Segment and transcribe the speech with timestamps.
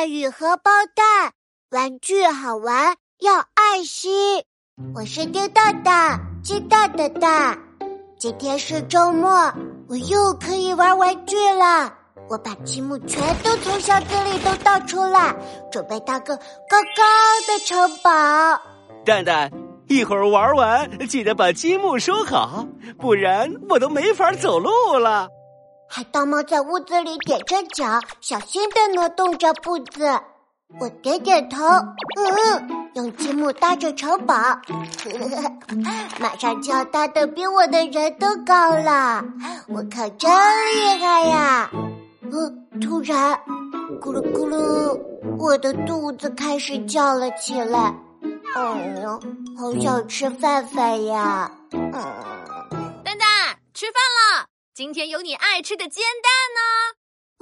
[0.00, 1.34] 蛋与荷包蛋，
[1.72, 4.46] 玩具好玩要爱惜。
[4.94, 7.58] 我是丁蛋蛋，鸡蛋的蛋。
[8.18, 9.52] 今天是周末，
[9.90, 11.92] 我又可以玩玩具了。
[12.30, 15.36] 我把积木全都从箱子里都倒出来，
[15.70, 17.02] 准备搭个高高
[17.46, 18.10] 的城堡。
[19.04, 19.52] 蛋蛋，
[19.86, 22.66] 一会儿玩完记得把积木收好，
[22.98, 25.28] 不然我都没法走路了。
[25.92, 30.08] 海盗猫在屋子里踮着脚，小心的挪动着步子。
[30.78, 31.90] 我点点头，嗯
[32.60, 34.32] 嗯，用积木搭着城堡，
[36.20, 39.24] 马上就要搭的比我的人都高了。
[39.66, 41.68] 我可真厉害呀！
[42.22, 43.36] 嗯，突然，
[44.00, 44.96] 咕噜咕噜，
[45.40, 47.92] 我的肚子开始叫了起来。
[48.54, 48.62] 哎
[49.02, 49.18] 呀，
[49.58, 51.50] 好想吃饭饭呀！
[51.72, 51.90] 嗯，
[53.02, 53.26] 蛋蛋，
[53.74, 53.94] 吃饭
[54.38, 54.49] 了。
[54.80, 56.60] 今天有你爱吃的煎蛋呢！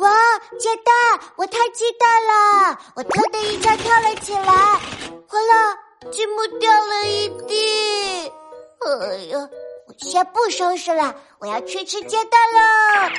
[0.03, 0.11] 哇，
[0.59, 1.21] 煎蛋！
[1.37, 2.77] 我太期待了！
[2.97, 8.33] 我腾的一下跳了起来，坏了，积木掉了一地！
[8.81, 9.49] 哎呀，
[9.87, 12.59] 我先不收拾了，我要去吃煎蛋了！
[12.59, 13.13] 啊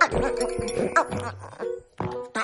[0.00, 0.06] 啊！
[0.94, 1.34] 啊啊
[2.32, 2.40] 啊！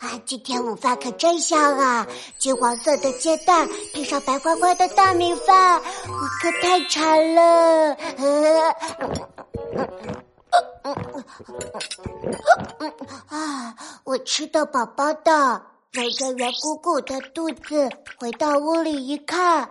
[0.00, 2.06] 啊，今天午饭可真香啊！
[2.38, 7.94] 金黄色的煎蛋配上白花花的大米饭，我可太馋了。
[7.94, 8.76] 啊，
[14.24, 19.62] 吃的饱饱的，揉着圆鼓鼓的肚子，回到屋里一看，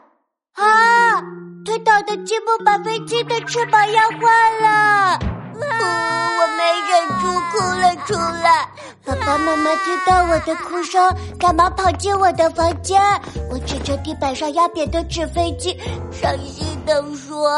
[0.54, 1.22] 啊，
[1.66, 4.20] 推倒的积木把飞机的翅膀压坏
[4.62, 5.20] 了。
[5.56, 8.70] 呜我没忍住哭了出来。
[9.06, 13.02] 爸爸妈妈听到我的哭声，赶忙跑进我的房间。
[13.50, 15.78] 我指着地板上压扁的纸飞机，
[16.12, 17.50] 伤心的说：“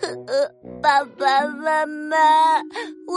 [0.82, 2.16] 爸爸妈妈，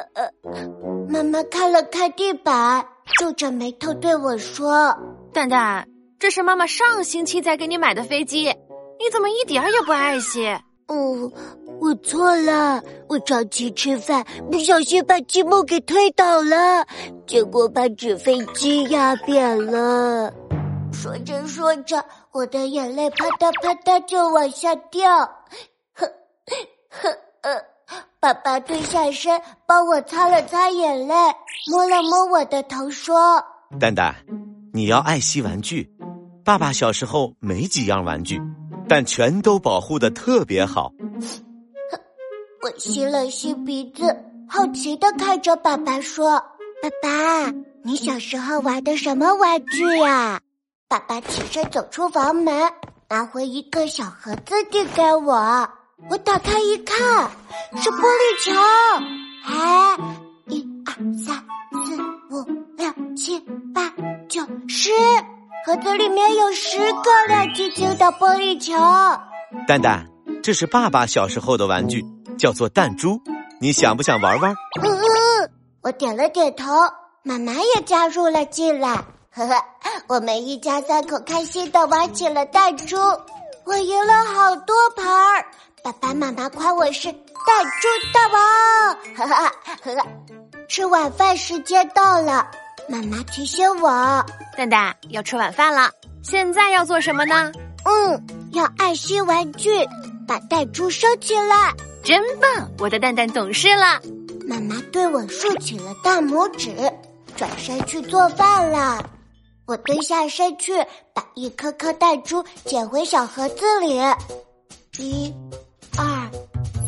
[1.10, 2.82] 妈妈看了看地板，
[3.18, 4.96] 皱着眉头对我说
[5.30, 5.86] ：“蛋蛋，
[6.18, 10.48] 这是妈妈上星期才给你买的飞机，你怎么一点也不爱惜？”
[10.88, 11.30] 哦。
[11.80, 16.86] 我错了，我着急吃饭，不小心把积木给推倒了，
[17.26, 20.32] 结果把纸飞机压扁了。
[20.92, 25.18] 说着说着，我的眼泪啪嗒啪嗒就往下掉。
[25.94, 26.06] 呵
[26.90, 27.08] 呵
[27.42, 27.60] 呃，
[28.20, 31.14] 爸爸蹲下身帮我擦了擦眼泪，
[31.70, 33.42] 摸了摸我的头，说
[33.80, 34.14] ：“蛋蛋，
[34.72, 35.90] 你要爱惜玩具。
[36.44, 38.40] 爸爸小时候没几样玩具，
[38.88, 40.92] 但全都保护的特别好。”
[42.62, 44.16] 我吸了吸鼻子，
[44.48, 46.38] 好奇的看着爸爸说
[46.80, 47.52] ：“爸爸，
[47.82, 50.40] 你小时候玩的什么玩具呀？”
[50.92, 52.70] 爸爸起身走出房门，
[53.08, 55.32] 拿回一个小盒子递给我。
[56.10, 57.30] 我打开一看，
[57.76, 58.52] 是玻璃球。
[59.46, 59.96] 哎，
[60.48, 61.34] 一二三
[61.86, 61.96] 四
[62.30, 62.44] 五
[62.76, 63.40] 六七
[63.74, 63.90] 八
[64.28, 64.90] 九十，
[65.64, 68.74] 盒子里面有十个亮晶晶的玻璃球。
[69.66, 70.06] 蛋蛋，
[70.42, 72.04] 这是爸爸小时候的玩具。
[72.36, 73.18] 叫做弹珠，
[73.62, 74.54] 你想不想玩玩？
[74.82, 75.50] 嗯嗯，
[75.80, 76.66] 我点了点头。
[77.22, 78.94] 妈妈也加入了进来，
[79.30, 79.54] 呵呵，
[80.12, 82.98] 我们一家三口开心的玩起了弹珠。
[83.64, 85.46] 我赢了好多盘儿，
[85.82, 88.94] 爸爸妈妈夸我是弹珠大王。
[89.16, 89.34] 呵呵
[89.64, 90.06] 呵呵，
[90.68, 92.46] 吃晚饭时间到了，
[92.90, 94.22] 妈妈提醒我，
[94.54, 95.90] 蛋蛋要吃晚饭了。
[96.22, 97.50] 现在要做什么呢？
[97.86, 99.70] 嗯，要爱惜玩具，
[100.28, 101.72] 把弹珠收起来。
[102.04, 102.70] 真棒！
[102.80, 103.98] 我的蛋蛋懂事了。
[104.46, 106.76] 妈妈对我竖起了大拇指，
[107.34, 109.02] 转身去做饭了。
[109.72, 113.96] 我蹲下身去，把一颗颗弹珠捡回小盒子里。
[114.98, 115.34] 一、
[115.96, 116.30] 二、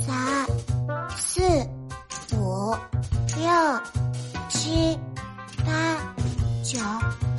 [0.07, 0.47] 三、
[1.17, 1.41] 四、
[2.37, 2.77] 五、
[3.39, 3.81] 六、
[4.51, 4.99] 七、
[5.65, 5.73] 八、
[6.63, 6.79] 九。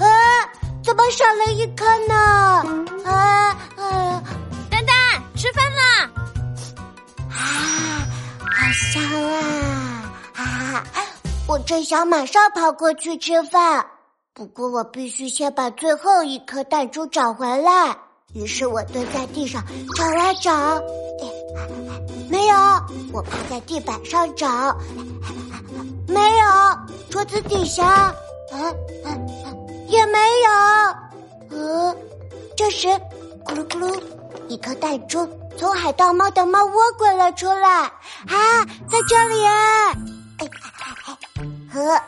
[0.04, 0.50] 啊！
[0.84, 2.16] 怎么少了一颗呢？
[3.06, 4.24] 啊啊！
[4.72, 6.10] 蛋蛋，吃饭啦！
[7.30, 8.08] 啊，
[8.40, 10.12] 好香啊！
[10.34, 10.84] 哈哈，
[11.48, 13.86] 我正想马上跑过去吃饭，
[14.36, 17.98] 不过我必须先把最后一颗弹珠找回来。
[18.34, 19.64] 于是我蹲在地上
[19.96, 20.84] 找啊找，
[22.30, 22.56] 没有。
[23.14, 24.78] 我趴在地板上找，
[26.10, 26.46] 没有。
[27.10, 28.14] 桌子底下，
[28.52, 31.58] 嗯嗯，也没有。
[31.58, 31.96] 呃，
[32.58, 32.90] 这时，
[33.46, 34.04] 咕噜咕噜，
[34.50, 35.26] 一颗弹珠。
[35.58, 39.36] 从海盗猫的猫窝滚了出来，啊，在这里！
[41.76, 42.02] 呵，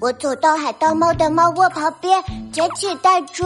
[0.00, 2.22] 我走到海盗猫的猫窝旁边，
[2.52, 3.44] 捡起弹珠。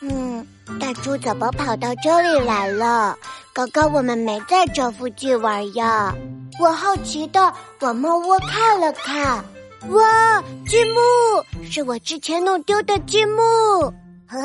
[0.00, 0.44] 嗯，
[0.80, 3.16] 弹珠怎么跑到这里来了？
[3.52, 6.12] 刚刚我们没在这附近玩呀。
[6.58, 9.44] 我好奇的往猫窝看了看，
[9.90, 11.00] 哇，积木
[11.70, 13.42] 是我之前弄丢的积木。
[14.28, 14.36] 呵，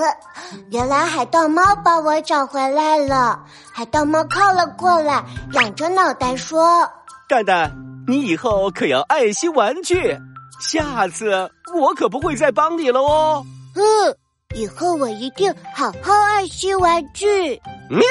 [0.70, 3.44] 原来海盗猫把我找回来了。
[3.74, 5.24] 海盗猫靠了过来，
[5.54, 6.88] 仰着脑袋说
[7.28, 7.72] ：“蛋蛋，
[8.08, 10.18] 你以后可要爱惜玩具，
[10.62, 14.16] 下次我可不会再帮你了哦。”嗯，
[14.56, 17.62] 以后我一定好好爱惜玩具。
[17.90, 18.06] 喵！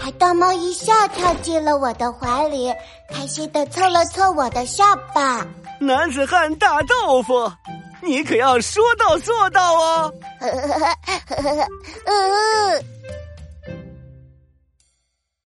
[0.00, 2.72] 海盗猫一下跳进了我的怀里，
[3.12, 5.44] 开心的蹭了蹭我的下巴。
[5.80, 7.50] 男子汉大豆腐。
[8.00, 10.14] 你可要说到做到哦！
[12.04, 12.84] 嗯。